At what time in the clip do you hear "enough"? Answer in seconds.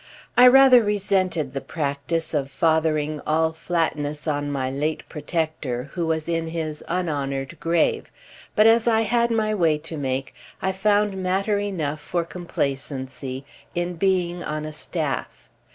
11.59-11.99